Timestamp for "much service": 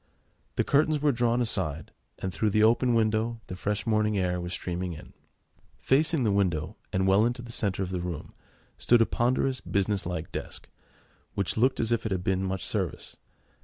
12.43-13.15